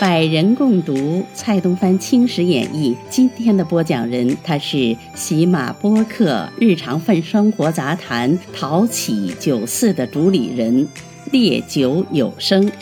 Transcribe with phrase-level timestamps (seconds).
[0.00, 2.96] 百人共读蔡东藩青史演义。
[3.10, 10.88] 今天的播讲人，他是喜马播客日常饭生活杂谈淘起酒肆的主理人
[11.30, 12.72] 烈酒有声。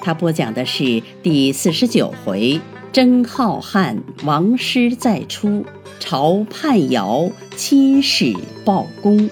[0.00, 2.58] 他播讲的是第四十九回：
[2.90, 5.62] 征浩瀚，王师再出；
[5.98, 9.28] 朝叛尧，亲使报功。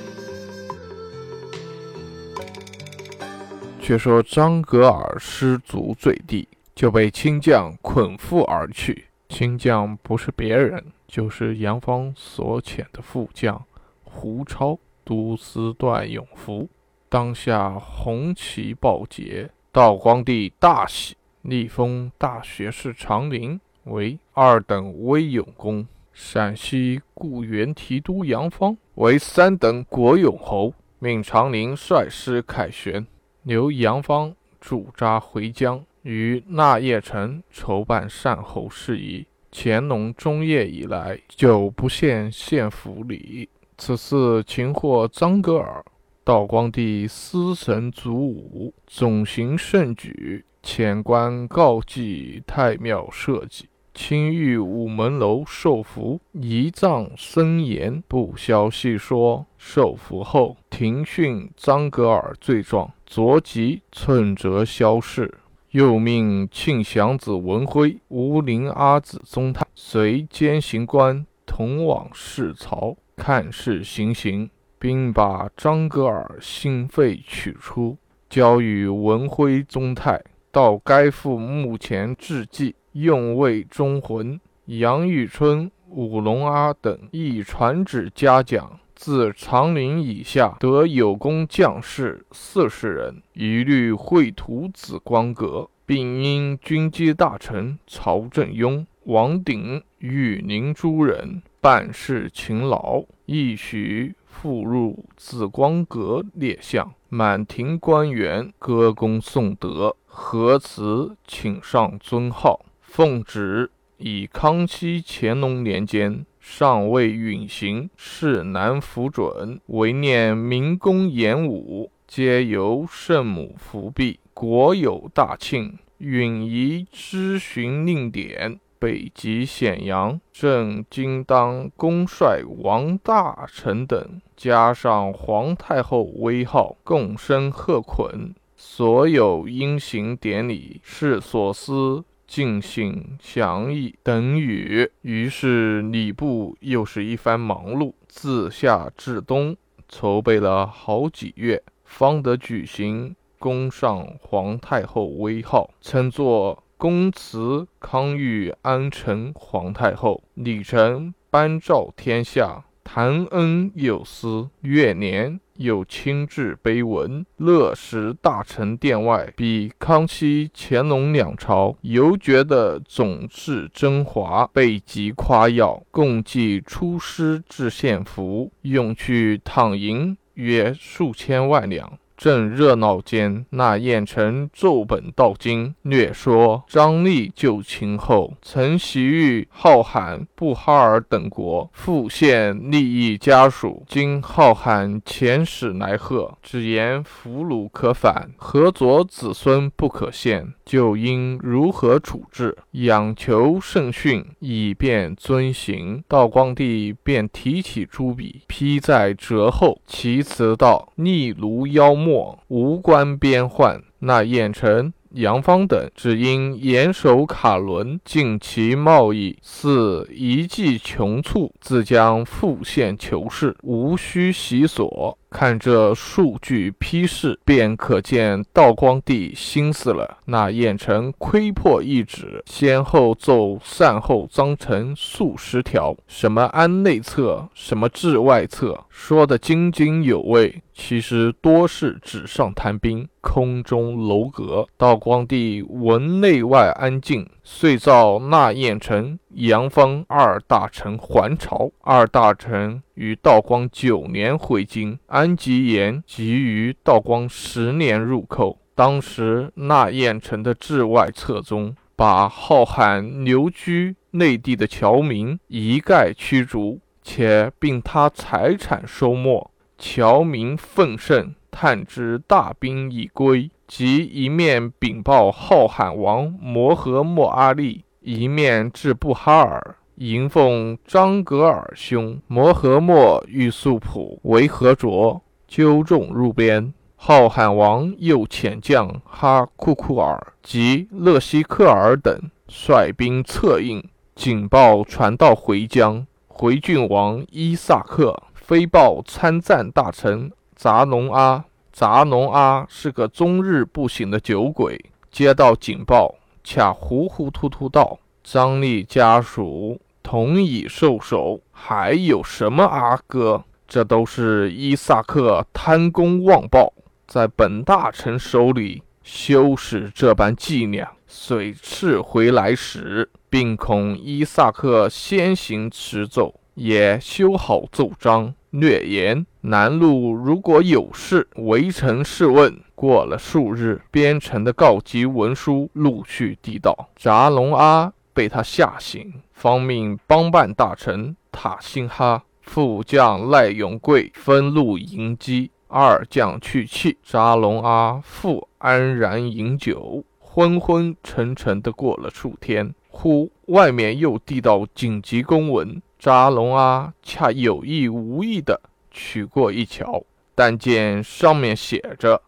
[3.88, 6.46] 却说张格尔失足坠地。
[6.74, 9.06] 就被亲将捆缚而去。
[9.30, 13.64] 亲将不是别人，就是杨芳所遣的副将
[14.04, 16.68] 胡超、都司段永福。
[17.08, 33.04] 当下红旗报捷，道光帝大喜，立封大学士长陵为二等威勇公，陕西固原提督杨芳为三等国勇侯，命长陵率师凯旋，
[33.48, 35.84] 由杨芳驻扎回疆。
[36.02, 43.48] 于纳邺城筹办善后事宜，乾隆中叶以来久不献献府礼。
[43.76, 45.84] 此次擒获张格尔，
[46.24, 53.66] 道光帝思神祖武，总行圣举，遣官告祭太庙社稷，
[54.00, 59.44] 亲谕午门楼受服，仪葬森严，不消细说。
[59.58, 65.34] 受服后，庭讯张格尔罪状，着即寸折消逝。
[65.72, 77.98] 又命庆祥子文辉、吴陵阿子宗泰随监刑官同往市曹看事行刑，并把张格尔心肺取出，
[78.30, 84.40] 交与文辉、宗泰，到该父墓前致祭，用慰忠魂。
[84.66, 88.78] 杨玉春、武龙阿等亦传旨嘉奖。
[88.94, 106.92] 自长陵以下得有功将士四十人，一律绘图紫光阁，并因军机大臣曹振庸、王鼎、玉宁诸人办事勤劳，亦许附入紫光阁列相。
[107.08, 112.66] 满庭官员歌功颂德，贺词请上尊号。
[112.82, 116.24] 奉旨以康熙、乾隆年间。
[116.40, 119.60] 尚未允行，事难符准。
[119.66, 125.78] 唯念民公演武，皆由圣母福庇，国有大庆。
[125.98, 138.34] 允宜咨询令典，北极显阳，正今当公率王大臣等，加上皇太后威号，共生贺捆。
[138.56, 142.04] 所有应行典礼，是所思。
[142.26, 149.56] 尽兴详议等语，于是礼部又是一番忙碌，自夏至冬，
[149.88, 165.40] 筹备了好几月，方得举行宫上皇太后威号，称作公慈康裕安成皇太后，礼成颁诏天下，谈恩有司，月年。
[165.58, 181.98] 又亲制碑文，乐时大臣殿外，比康熙、乾隆两朝犹觉得总制真华，备极夸耀，共计出师至献俘，用去躺银约数千万两。
[182.18, 193.84] 正热闹间，那燕臣奏本道经，略说张立就擒后，曾袭遇浩罕、布哈尔等国，复现利益家属。
[193.88, 202.58] 今浩罕遣使来贺，只言俘虏可返，何佐子孙不可献，就应如何处置？
[202.72, 206.02] 仰求圣训，以便遵行。
[206.08, 225.18] 道光帝便提起朱笔，批在折后，其词道：“逆卢妖魔。”末无关边患，那燕臣杨芳等只因严守卡伦，禁其贸易，似一计穷促，自将复现求是，无需习所。
[225.30, 230.16] 看这数据批示，便可见道光帝心思了。
[230.24, 240.62] 那燕臣窥破一纸，先后奏善后章程数十条，什么安内策，什么治外策，说得津津有味。
[240.80, 244.64] 其实多是纸上谈兵，空中楼阁。
[244.76, 251.72] 道光帝闻内外安静，遂召纳彦臣、杨芳二大臣还朝。
[251.80, 258.60] 二大臣于道光九年回京，安吉言即于道光十年入寇。
[258.76, 269.50] 当时纳彦臣的治外策中，把浩瀚留居内地的侨民一概驱逐，且并他财产收没。
[269.78, 286.74] 侨民奋胜，探知大兵已归，即一面禀报浩罕王摩诃末阿力，一面至布哈尔，迎奉张格尔兄摩诃末玉素普为合卓，纠众入边。
[286.96, 293.80] 浩罕王又遣将哈库库尔及勒西克尔等率兵策应，
[294.16, 296.04] 警报传到回疆。
[296.26, 313.44] 回郡王伊萨克飞报参赞大臣杂农阿，杂农阿是个终日不醒的酒鬼，接到警报，恰糊糊涂涂道：“张力家属同已受首，还有什么阿哥？
[313.68, 316.72] 这都是伊萨克贪功妄报。”
[317.06, 332.58] 在本大臣手里修使这般伎俩，遂斥回来时，并恐伊萨克先行持奏，也修好奏章，略言南路如果有事，围城试问。
[332.74, 345.50] 过了数日，边城的告急文书陆续递到，扎龙阿被他吓醒，方命帮办大臣塔辛哈、副将赖永贵分路迎击。
[345.66, 352.74] 二将去气，扎龙阿复安然饮酒，昏昏沉沉的过了数天。
[352.88, 358.60] 忽外面又递到紧急公文，扎龙阿恰有意无意的
[358.90, 360.02] 取过一瞧，
[360.34, 362.22] 但见上面写着：“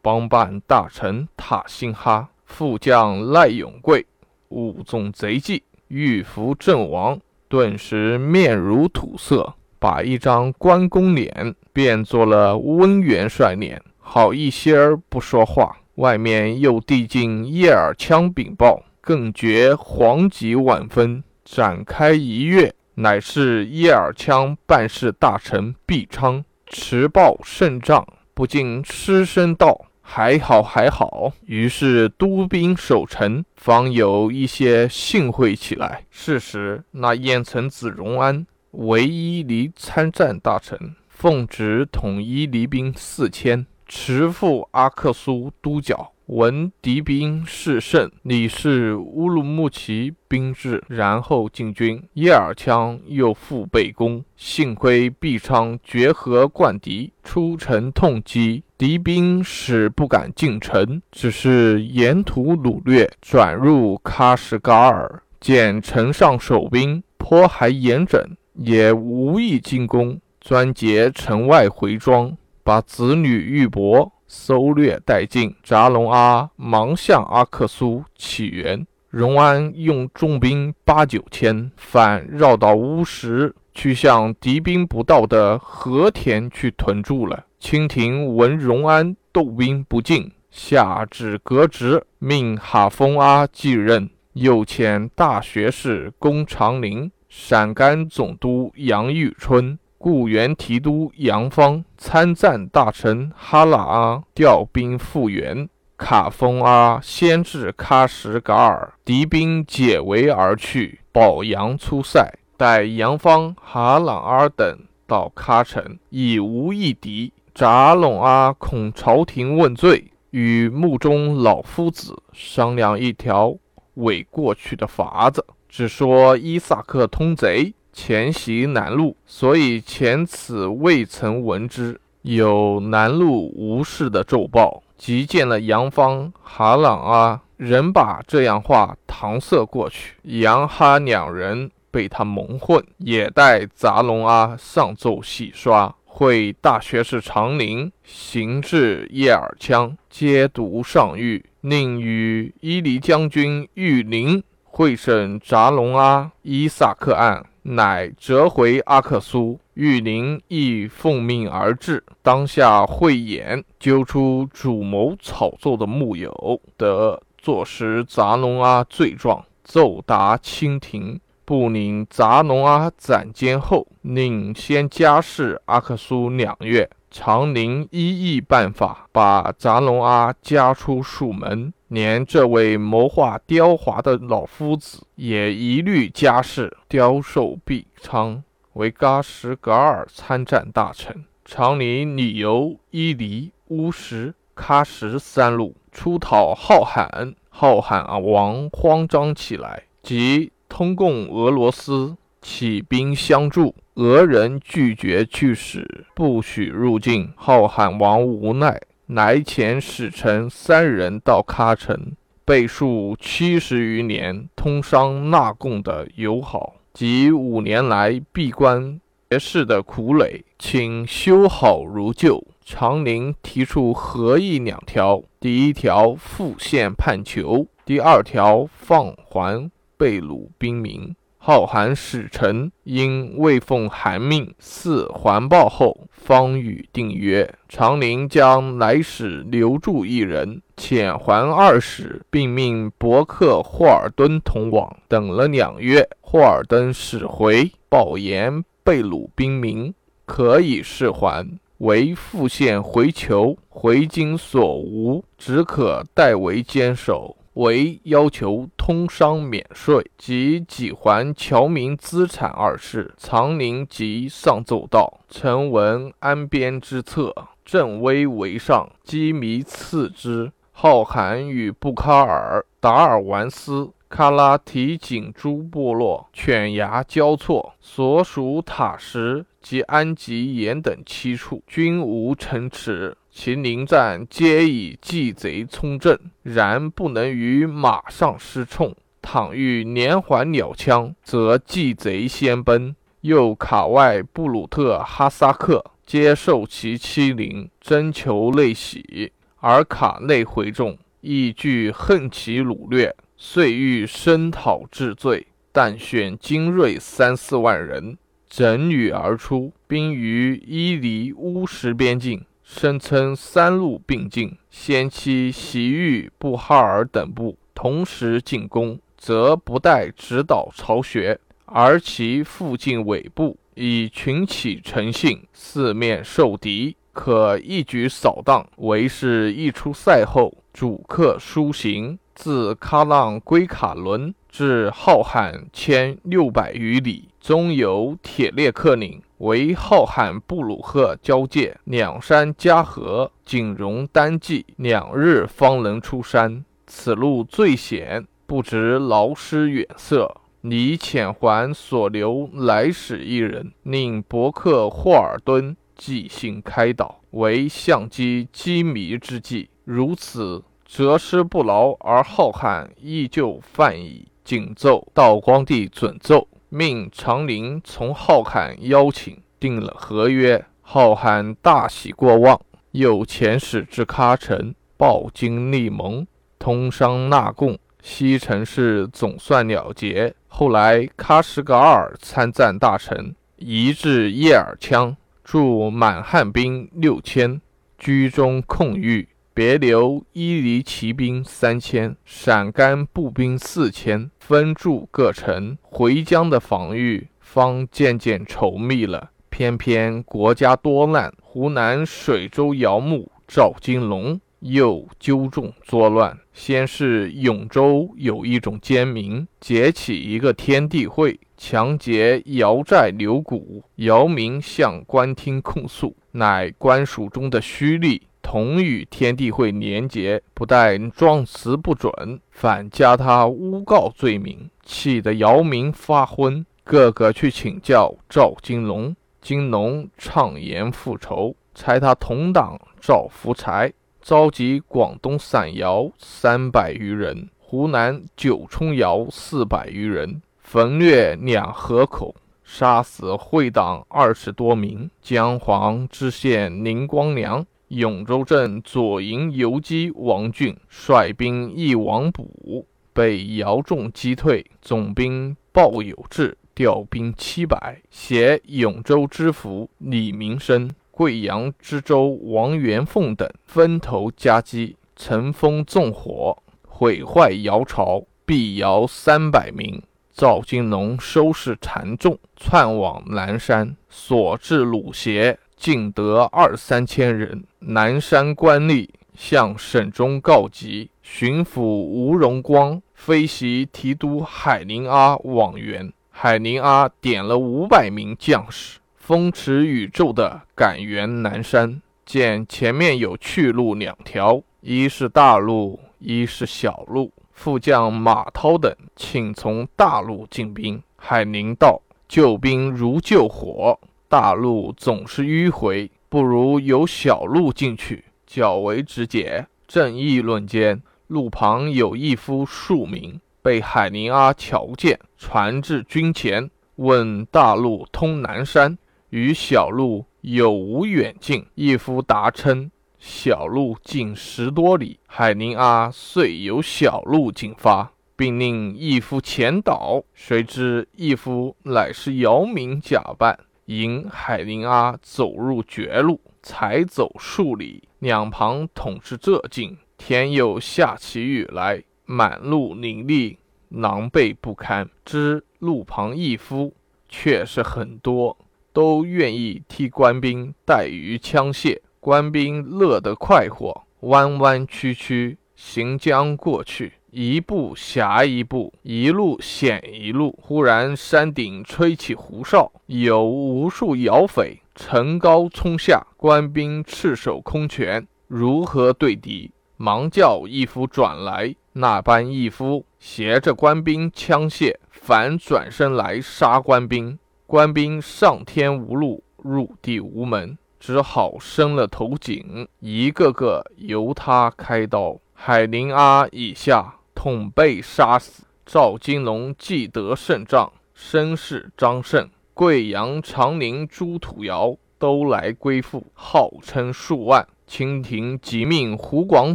[0.00, 4.06] 帮办大臣塔辛哈，副将赖永贵，
[4.48, 9.54] 误纵贼计，欲伏阵亡。”顿时面如土色。
[9.80, 15.74] 把一张关公脸变作了温元帅脸，好一些儿不说话。
[15.94, 21.24] 外面又递进叶尔羌禀报，更觉惶急万分。
[21.46, 36.04] 展开一阅，乃是叶尔羌办事大臣毕昌持报胜仗，不禁失声道：“还好，还好。”于是督兵守城，方有一些幸会起来。
[36.10, 38.46] 是时，那燕城子荣安。
[38.72, 46.12] 为伊犁参战大臣，奉旨统一离兵四千，持赴阿克苏督剿。
[46.30, 52.00] 闻敌兵势盛，李氏乌鲁木齐兵至，然后进军。
[52.12, 65.24] 叶尔羌又复被攻，幸亏毕昌决河贯敌，出城痛击敌兵，使不敢进城，只是沿途掳掠，转入喀什噶尔。
[65.40, 68.20] 见城上守兵颇还严整。
[68.54, 75.52] 也无意进攻，专劫城外回庄，把子女玉帛搜掠殆尽。
[75.60, 87.46] 扎龙阿忙向阿克苏起援，荣安用重兵八九千，反绕到乌石，去向敌兵不到的和田去屯驻了。
[87.58, 97.10] 清廷闻荣安斗兵不进，下旨革职，命哈风阿继任，又遣大学士龚长林。
[97.28, 105.68] 陕甘总督杨玉春、故原提督杨芳、参赞大臣哈喇阿调兵复援。
[105.98, 111.00] 卡丰阿先至喀什噶尔，敌兵解围而去。
[111.12, 117.30] 保杨出塞，待杨芳、哈朗阿等到喀城，已无一敌。
[117.54, 123.54] 扎隆阿恐朝廷问罪，与墓中老夫子商量一条
[123.96, 125.44] 伪过去的法子。
[125.68, 132.00] 只说伊萨克通贼，前袭南路，所以前此未曾闻之。
[132.22, 140.16] 有南路无事的奏报，即见了杨芳、哈朗阿，仍把这样话搪塞过去。
[140.24, 145.94] 杨哈两人被他蒙混，也待杂龙阿上奏洗刷。
[146.04, 154.42] 会大学士长林，行至叶尔羌，皆读上谕，宁与伊犁将军玉林。
[154.72, 159.58] 会审扎龙阿伊萨克案，乃折回阿克苏。
[159.74, 176.90] 玉林亦奉命而至，当下慧眼，揪出主谋炒作的木友，得坐实杂龙阿罪状，奏达清廷，不领杂龙阿斩监后，宁先加释阿克苏两月。
[177.10, 181.72] 长宁一议办法，把杂龙阿夹出蜀门。
[181.90, 188.44] 连这位谋划雕华的老夫子也一律加释，刁受毕昌
[188.74, 191.24] 为嘎什噶尔参战大臣。
[191.44, 203.74] 长宁理由伊犁、乌什、喀什三路出讨浩罕，浩罕王慌张起来，即通共俄罗斯，起兵相助。
[203.94, 207.32] 俄人拒绝去使，不许入境。
[207.34, 208.80] 浩罕王无奈，
[209.12, 212.12] 乃遣使臣三人到喀城，
[212.44, 222.46] 备述七十余年通商纳贡的友好，及五年来闭关绝世的苦累，请修好如旧。
[222.64, 231.16] 长宁提出合议两条：第一条复县判囚，第二条放还被掳兵民。
[231.42, 237.50] 浩罕使臣因未奉韩命，似还报后，方与定约。
[237.66, 244.94] 长宁将来使留住一人，遣还二使，并命伯克霍尔敦同往。
[245.08, 249.94] 等了两月，霍尔敦使回报言，被鲁兵民
[250.26, 257.34] 可以释还，为复县回囚，回京所无，只可代为坚守。
[257.60, 270.50] 为要求通商免税及给还侨民资产二事，长宁即上奏道：“臣闻安边之策，镇威为上，机密次之。
[270.72, 288.94] 浩罕与布卡尔、达尔完斯、喀拉提景诸部落犬牙交错，所属塔什及安吉延等七处，均无城池。”其临战皆以计贼冲阵，然不能于马上失冲。
[289.22, 292.96] 倘遇连环鸟枪，则计贼先奔。
[293.20, 305.46] 又卡外布鲁特、哈萨克皆受其欺凌，征求内喜，而卡内回众亦惧恨其掳掠，遂欲声讨治罪。
[305.70, 308.18] 但选精锐三四万人，
[308.48, 312.44] 整旅而出，兵于伊犁乌什边境。
[312.72, 328.64] 声称三路并进，先期西域、布哈尔等部同时进攻，则不待指导巢穴，而其附近尾部以群起成性，四面受敌，可一举扫荡。
[328.76, 339.20] 为是一出塞后，主客输行，自喀浪归卡伦至浩罕千六百余里，中有铁列克岭。
[339.36, 346.64] 为浩罕布鲁赫交界，两山夹合，仅容单骑两日方能出山。
[346.86, 350.34] 此路最险，不值劳师远涉。
[350.62, 359.68] 你遣还所留来使一人，令伯克霍尔敦即行开导，为相机机迷之计。
[359.84, 364.26] 如此，折师不劳，而浩罕依旧犯矣。
[364.42, 366.48] 谨奏道光帝准奏。
[366.68, 370.64] 命长陵从浩罕邀请，定了合约。
[370.80, 376.26] 浩罕大喜过望，又遣使至喀城，报经立盟，
[376.58, 380.34] 通商纳贡，西城事总算了结。
[380.48, 387.60] 后来喀什噶尔参赞大臣，移至叶尔羌，驻满汉兵六千，
[387.96, 389.28] 居中控御。
[389.60, 395.76] 别留伊犁骑兵三千，陕甘步兵四千，分驻各城。
[395.82, 399.32] 回疆的防御方渐渐稠密了。
[399.50, 406.38] 偏偏国家多难，湖南水州姚牧赵金龙又纠众作乱。
[406.54, 413.84] 先是永州有一种奸民，结起一个天地会，强劫姚寨牛谷。
[413.96, 418.22] 姚民向官厅控诉，乃官署中的虚吏。
[418.42, 429.14] 同与天地会连结，不但状词不准，反加他诬告罪名，气得姚明发昏，个个去请教赵金龙。
[429.40, 445.10] 金龙畅言复仇，差他同党赵福才召集广东散姚三百余人，湖南九冲姚四百余人，焚掠两河口，杀死会党二十多名。
[445.22, 447.64] 江黄知县宁光良。
[447.90, 454.64] 永州镇左营游击王俊率兵一往捕，被姚仲击退。
[454.80, 470.00] 总兵鲍有志调兵七百，携永州知府李明生、贵阳知州王元凤等分头夹击，乘风纵火，毁坏姚巢，毙姚三百名。
[470.32, 475.58] 赵金龙收拾残众，窜往南山，所至鲁协。
[475.80, 477.64] 竟得二三千人。
[477.78, 486.12] 南山官吏向省中告急，巡抚吴荣光飞袭提督海宁阿往援。
[486.30, 492.02] 海宁阿点了五百名将士，风驰宇宙的赶援南山。
[492.26, 497.32] 见前面有去路两条，一是大路，一是小路。
[497.52, 501.02] 副将马涛等请从大路进兵。
[501.16, 503.98] 海宁道：“救兵如救火，
[504.30, 509.66] 大路总是迂回，不如由小路进去，较为直接。
[509.88, 518.96] 正议论间，路旁有一夫庶民，被海宁阿瞧见，传至军前，问大路通南山，
[519.30, 521.66] 与小路有无远近？
[521.74, 522.88] 一夫答称。
[523.18, 530.22] 小路近十多里，海宁阿遂由小路进发，并令义夫前导。
[530.34, 533.58] 谁知义夫乃是姚明假扮，
[533.90, 539.98] 引海宁阿走入绝路，才走数里，两旁统是这境。
[540.16, 545.10] 天又下起雨来，满路泥泞，狼狈不堪。
[545.24, 546.94] 知路旁义夫
[547.28, 548.56] 却是很多，
[548.92, 551.98] 都愿意替官兵带于枪械。
[552.20, 560.58] 官兵乐得快活，弯弯曲曲行将过去，一步狭一步，一路险一路。
[560.60, 569.70] 忽然山顶吹起胡哨，有无数摇匪乘高冲下，官兵赤手空拳，如何对敌？
[569.96, 571.74] 忙叫义夫转来。
[571.92, 577.38] 那班义夫携着官兵枪械，反转身来杀官兵。
[577.66, 580.76] 官兵上天无路，入地无门。
[580.98, 585.38] 只好伸了头颈，一个个由他开刀。
[585.54, 588.64] 海宁阿以下统被杀死。
[588.84, 597.66] 赵金龙既得胜仗，身世张胜，贵阳、长宁诸土窑都来归附，号称数万。
[597.86, 599.74] 清廷即命湖广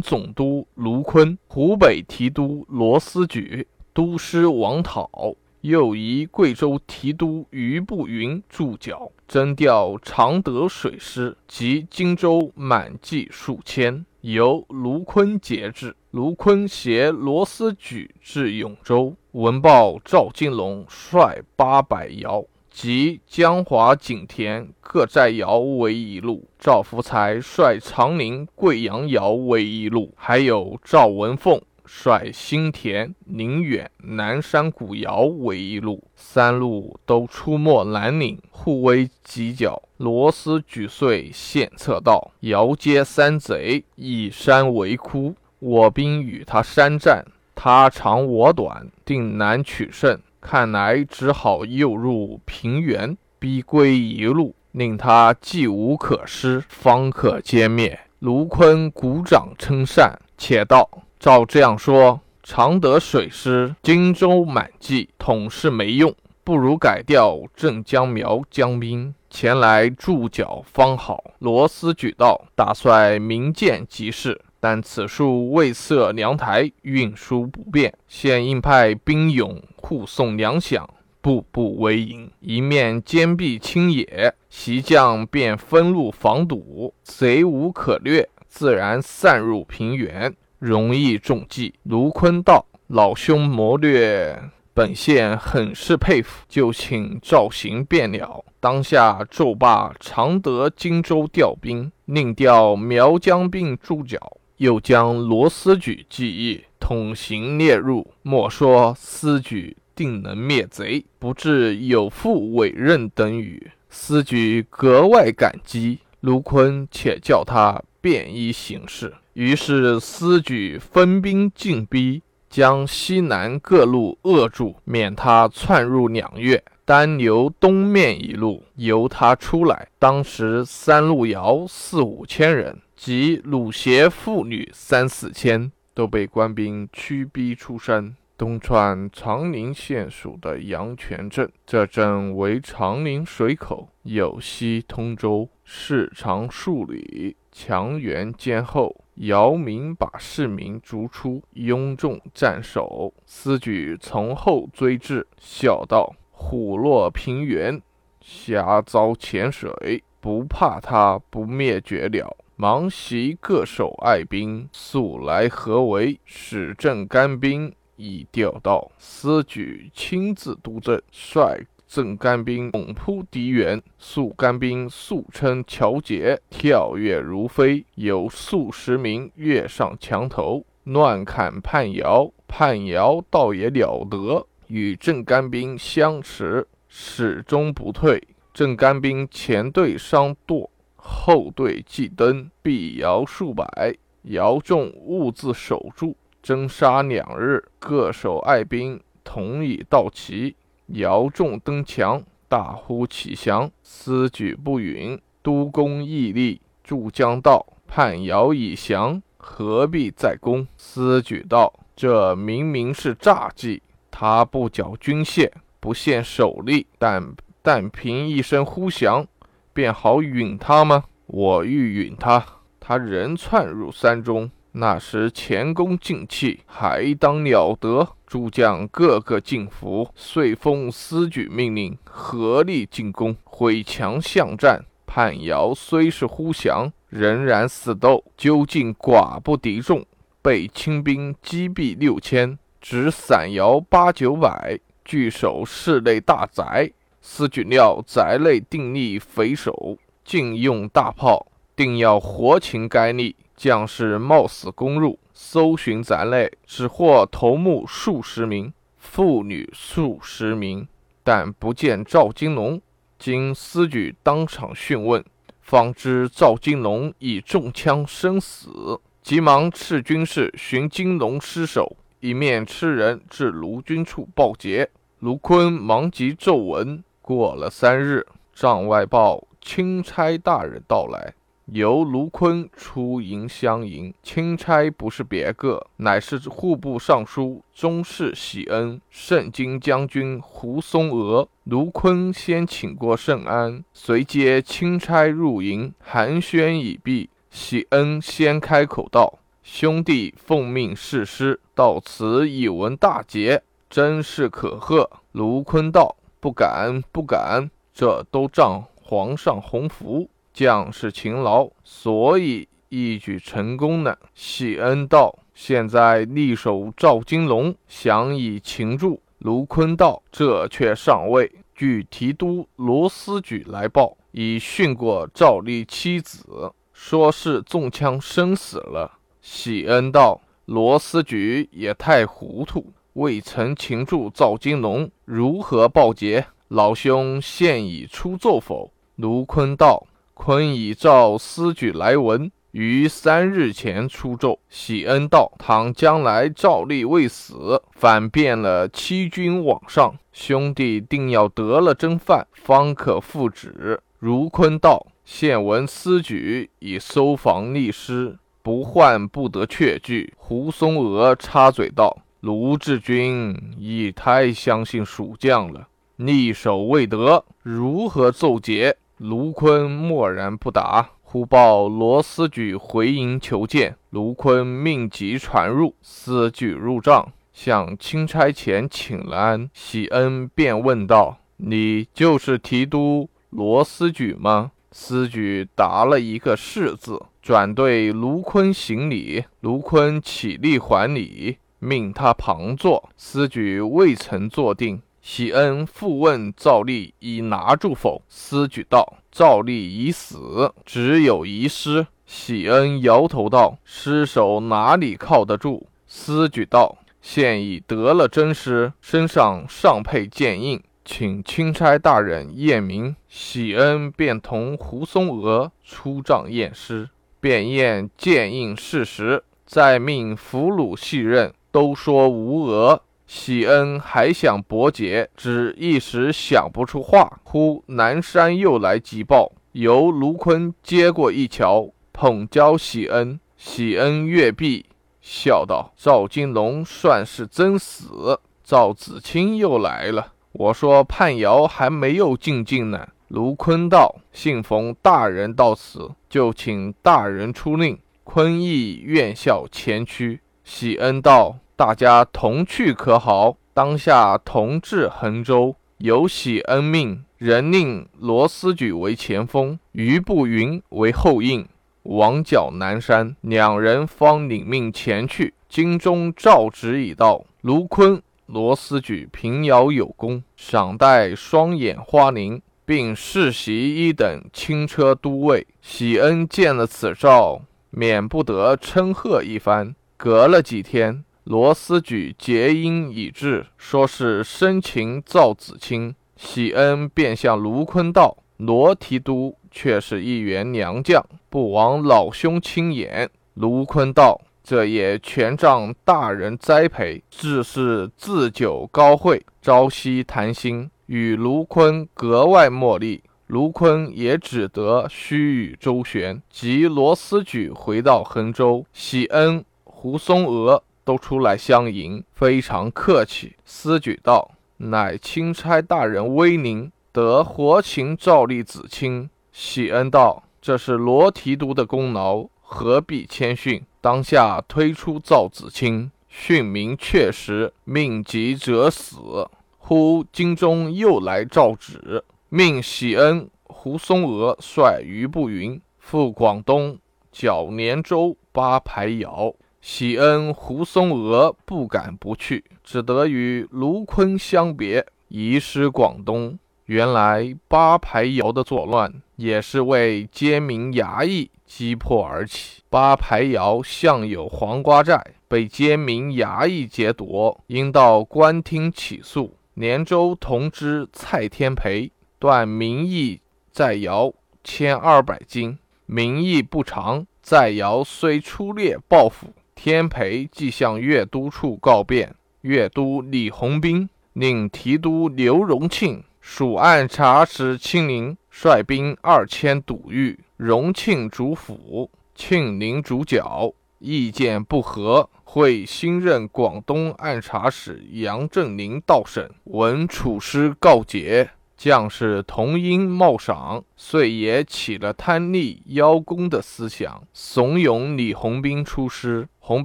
[0.00, 5.34] 总督卢坤、湖北提督罗思举、都师王讨。
[5.62, 15.94] 又移贵州提督余步云驻剿，征调常德水师及荆州满骑数千，由卢坤节制。
[16.10, 31.60] 卢坤携罗思举至永州，闻报赵金龙率八百窑及江华、景田各寨窑为一路，赵福才率长宁、贵阳窑为一路，还有赵文凤。
[31.88, 39.80] 率新田、宁远、南山古窑为一路，三路都出没南岭，互为犄角。
[39.98, 50.20] 罗斯举岁献策道：“遥接三贼，以山为窟，我兵与他山战，他长我短，定难取胜。
[50.40, 60.88] 看来只好诱入平原，逼归一路，令他计无可施，方可歼灭。”卢坤鼓掌称善，且道。
[61.18, 66.14] 照这样说，常德水师荆州满计统是没用，
[66.46, 71.32] 不如改调镇江苗江兵前来驻脚方好。
[71.40, 80.86] 罗斯举道，大帅明鉴即是，但此处未设粮台，运输不便，现应派兵勇护送粮饷，
[81.20, 90.32] 步步为营，一面坚壁清野，袭将便分路防堵，贼无可掠，自然散入平原。
[90.60, 91.74] 容易中计。
[91.82, 94.40] 卢坤道：“老兄谋略，
[94.76, 98.44] 本县很是佩服，就请赵行便了。
[98.60, 108.12] 当下骤罢常德、荆州调兵，另调苗疆兵驻脚，又将罗思举记忆统行列入。
[108.20, 113.70] 莫说思举定能灭贼，不至有负委任等语。
[113.88, 116.00] 思举格外感激。
[116.20, 122.22] 卢坤且叫他便衣行事。”于是思举分兵进逼，
[122.56, 126.64] 将西南各路扼住，免他窜入两岳。
[126.86, 129.88] 单留东面一路，由他出来。
[129.98, 138.16] 当时三路窑四五千人，及鲁协妇女三四千，都被官兵驱逼出山。
[138.38, 149.04] 东窜长宁县属的阳泉镇，这镇为长宁水口，有西通州，市长数里，墙垣坚厚。
[149.16, 153.12] 姚明把市民逐出，拥众战守。
[153.24, 157.80] 思举从后追至，笑道：“虎落平原，
[158.20, 168.90] 虾遭浅水，不怕他不灭绝了。”忙袭各守爱兵，速来合围，使镇干兵已调到。
[168.98, 171.66] 思举亲自督阵，率。
[171.86, 182.32] 镇干兵猛扑敌援，速干兵速称桥节，跳跃如飞，有数十名跃上墙头，乱砍叛窑。
[182.48, 188.22] 叛窑倒也了得，与镇干兵相持，始终不退。
[188.52, 200.56] 镇干兵前队伤堕，后队既登，避摇数百，摇众兀自守住，争杀两日，各守爱兵同已到齐。
[200.88, 203.70] 姚众登墙，大呼起降。
[203.82, 213.82] 思举不允，督公屹立，助将道：“叛尧已降，何必再攻？”思举道：“这明明是诈计。
[214.10, 219.26] 他不缴军械，不献首力，但但凭一声呼降，
[219.72, 221.04] 便好允他吗？
[221.26, 222.44] 我欲允他，
[222.78, 228.06] 他仍窜入山中。”那时前功尽弃，还当了得？
[228.26, 234.84] 诸将个个敬服，遂奉司举命令，合力进攻，毁墙巷战。
[235.06, 240.04] 叛尧虽是呼降，仍然死斗，究竟寡不敌众，
[240.42, 246.90] 被清兵击毙六千，只散徭八九百，据守室内大宅。
[247.20, 253.34] 司举料宅内定立匪首，禁用大炮，定要活擒该吏。
[253.56, 260.88] 将士冒死攻入，搜寻宅内，只获头目数十名，妇女数十名，
[261.22, 262.80] 但不见赵金龙。
[263.18, 265.22] 经司举当场讯问，
[265.60, 274.88] 方知赵金龙已中枪身死，急忙斥军士寻金龙尸首，一面吃人至卢军处报捷。
[275.18, 277.04] 卢坤忙急奏闻。
[277.20, 281.34] 过了三日，帐外报钦差大人到来。
[281.72, 291.48] 由卢坤出迎相迎，钦差不是别个，乃是户部尚书宗室喜恩、盛京将军胡松娥。
[291.64, 314.16] 卢坤先请过圣安，随接钦差入营，寒暄已毕，喜恩先开口道：“兄弟奉命誓师，到此已闻大捷，真是可贺。”卢坤道：“不敢，不敢，这都仗皇上洪福。”将士勤劳，所以一举成功呢。
[314.34, 321.52] 喜恩道：“现在力守赵金龙，想以擒住。”卢坤道：“这却尚未。
[321.74, 336.46] 据提督罗思举来报，已训过赵立妻子，说是中枪身死了。”喜恩道：“罗思举也太糊涂，未曾擒住赵金龙，如何报捷？
[336.68, 340.06] 老兄现已出奏否？”卢坤道。
[340.38, 344.60] 坤已召司举来闻，于三日前出奏。
[344.68, 371.10] 喜恩道：“倘将来赵立未死，反变了欺君罔上，兄弟定要得了真犯，方可复旨。”如坤道：“现闻司举已搜房立尸，不患不得确据。”胡松娥插嘴道：“卢志军已太相信蜀将了，逆守未得，如何奏捷？”卢坤默然不答。
[371.22, 375.94] 忽报罗思举回营求见，卢坤命急传入。
[376.00, 379.68] 思举入帐，向钦差前请了安。
[379.74, 389.44] 喜恩便问道：“你就是提督罗思举吗？”思举答了一个“是”字，转对卢坤行礼。
[389.60, 393.08] 卢坤起立还礼，命他旁坐。
[393.16, 395.02] 思举未曾坐定。
[395.28, 398.22] 喜恩复问赵立已拿住否？
[398.28, 417.10] 司举道：“赵立已死，只有遗尸。”喜恩摇头道：“尸首哪里靠得住？”司举道：“现已得了真尸，身上尚配剑印，请钦差大人验明。”喜恩便同胡松娥出帐验尸，
[417.40, 423.02] 便验剑印事实，再命俘虏细认，都说无讹。
[423.26, 427.40] 喜恩还想驳解，只一时想不出话。
[427.42, 433.40] 忽南山又来急报，由卢坤接过一瞧，捧交喜恩。
[433.56, 434.86] 喜恩阅毕，
[435.20, 438.38] 笑道：“赵金龙算是真死。
[438.62, 440.32] 赵子清又来了。
[440.52, 450.40] 我说叛尧还没有进京呢。”卢坤道：“幸逢大人到此，就请大人出令。”坤义愿效前驱。
[450.62, 451.56] 喜恩道。
[451.76, 453.58] 大家同去可好？
[453.74, 461.68] 当下同至衡州，有喜恩命，人令罗思举为前锋，余步云为后应，
[462.04, 463.36] 王角南山。
[463.42, 465.52] 两人方领命前去。
[465.68, 475.66] 京中诏旨已到，卢坤、罗思举平遥有功，赏戴双眼花翎，并世袭一等轻车都尉。
[475.82, 477.60] 喜恩见了此诏，
[477.90, 479.94] 免不得称贺一番。
[480.16, 481.25] 隔了几天。
[481.46, 486.12] 罗思举结姻已至，说是深情赵子清。
[486.36, 503.22] 喜恩便向卢坤道：“罗提督却是一员良将，不枉老兄亲眼。”卢坤道：“这也全仗大人栽培，只是自酒高会，朝夕谈心，与卢坤格外莫逆。
[503.46, 513.54] 卢坤也只得须与周旋，及罗思举回到衡州，喜恩、胡松娥都出来相迎，非常客气。
[513.64, 523.86] 思举道：“乃钦差大人威宁，得活擒赵立子卿。”喜恩道：“这是罗提督的功劳，何必谦逊？
[524.00, 529.48] 当下推出赵子卿，训明确实，命急者死。
[529.78, 536.98] 忽京中又来诏旨。”命喜恩、胡松娥率余步云赴广东
[537.30, 539.54] 剿连州八牌窑。
[539.88, 546.58] 喜恩、胡松娥不敢不去，只得与卢坤相别，移师广东。
[546.86, 552.82] 原来八牌窑的作乱，也是为奸民衙役击破而起。
[552.90, 559.56] 八牌窑向有黄瓜寨，被奸民衙役劫夺，应到官厅起诉。
[559.74, 562.10] 连州同知蔡天培。
[562.40, 572.34] 断民意在窑千二百斤，民意不长，在窑虽出猎报复，天培即向粤都处告变。
[572.62, 591.50] 粤都李鸿宾令提督刘荣庆、署按察使庆龄率兵二千堵御，荣庆主府，庆龄主剿，意见不合，会新任广东按察使杨振宁到省，闻处师告捷。
[591.76, 599.48] 将士同应冒赏，遂也起了贪利邀功的思想，怂恿李鸿兵出师。
[599.58, 599.84] 鸿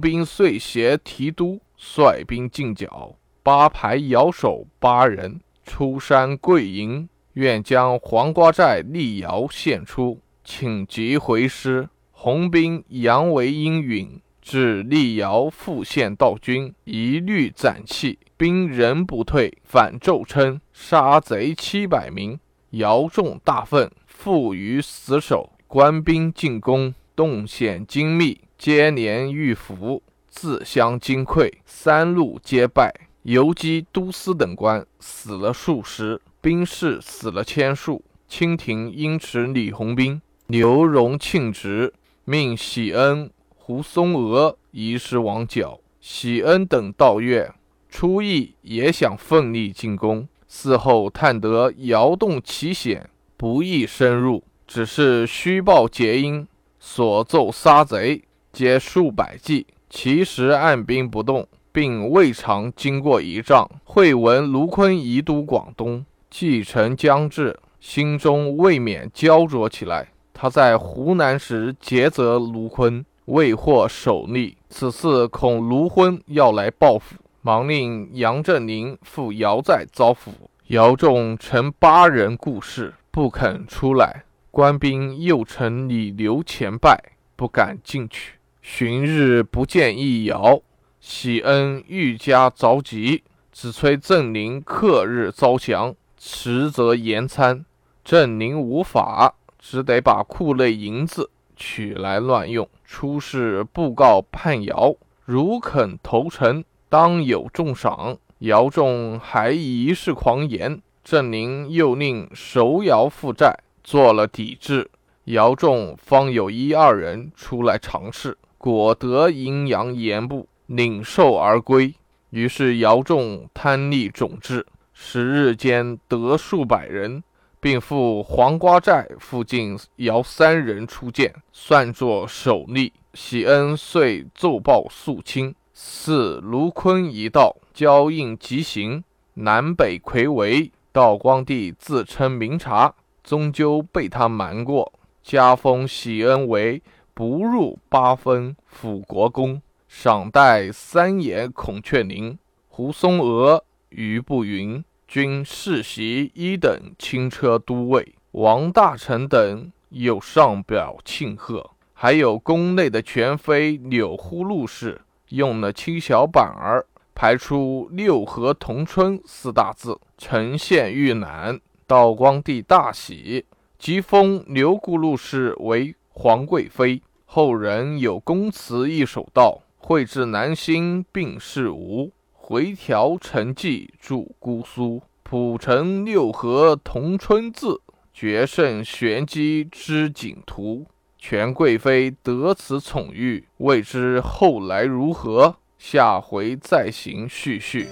[0.00, 11.88] 兵遂携提督率兵进剿，八排摇手八人出山跪营，愿将黄瓜寨立窑献出，请即回师。
[12.10, 14.20] 鸿兵扬为应允。
[14.42, 22.38] 至立窑复献道军，一律斩弃，兵仍不退，反奏称杀贼七百名。
[22.70, 25.52] 姚众大愤，负于死守。
[25.68, 32.92] 官兵进攻，动险精密，接连遇伏，自相惊溃，三路皆败。
[33.22, 38.04] 游击都司等官死了数十，兵士死了千数。
[38.28, 41.92] 清廷因持李鸿宾、刘荣庆职，
[42.24, 43.30] 命喜恩。
[43.64, 47.48] 胡松娥移师王角，喜恩等到粤，
[47.88, 50.26] 初意也想奋力进攻。
[50.50, 56.44] 嗣后探得窑洞奇险，不易深入，只是虚报捷因，
[56.80, 58.22] 所奏杀贼
[58.52, 63.70] 皆数百计，其实按兵不动，并未尝经过一仗。
[63.84, 70.08] 会闻卢坤移都广东，继承将至，心中未免焦灼起来。
[70.34, 73.04] 他在湖南时诘责卢坤。
[73.26, 80.30] 未获首例，此次恐卢昏要来报复，忙令杨振宁赴姚寨招抚。
[80.68, 84.24] 姚仲陈八人故事，不肯出来。
[84.50, 88.38] 官兵又乘李刘前败，不敢进去。
[88.60, 90.60] 旬日不见一姚，
[91.00, 97.64] 喜恩愈加着急，只催郑宁克日招降，迟则延参。
[98.04, 101.30] 郑宁无法，只得把库内银子
[101.62, 102.68] 取来乱用。
[102.84, 108.18] 出使布告叛姚，如肯投诚，当有重赏。
[108.40, 114.90] 姚仲还一世狂言，郑宁又令守姚负债，做了抵制。
[115.26, 121.94] 姚仲方有一二人出来尝试，果得阴阳言不，领受而归。
[122.30, 127.22] 于是姚仲贪利种质，十日间得数百人。
[127.62, 132.92] 并赴黄瓜寨附近邀三人出见，算作首例。
[133.14, 135.54] 喜恩遂奏报肃清。
[135.72, 140.72] 四卢坤一道，交应即行，南北魁围。
[140.90, 146.82] 道光帝自称明察，终究被他瞒过，加封喜恩为
[147.14, 152.36] 不入八分辅国公，赏戴三眼孔雀翎。
[152.66, 154.82] 胡松娥、余步云。
[155.12, 161.72] 均世袭一等轻车都尉，王大臣等有上表庆贺。
[161.92, 171.60] 还有宫内的权妃柳呼禄氏，用了青小板儿排出“六合同春”四大字，呈现御览。
[171.86, 173.44] 道光帝大喜，
[173.78, 177.02] 即封钮祜禄氏为皇贵妃。
[177.26, 182.10] 后人有公词一首道：“绘至南兴病逝无。”
[182.52, 187.80] 回条成绩著姑苏，浦城六合同春字，
[188.12, 190.84] 决胜玄机知景图。
[191.16, 195.56] 权贵妃得此宠遇，未知后来如何？
[195.78, 197.88] 下回再行叙叙。